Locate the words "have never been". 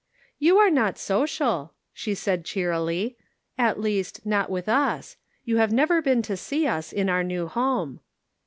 5.57-6.23